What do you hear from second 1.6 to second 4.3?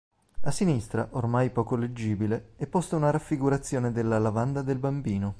leggibile, è posta una raffigurazione della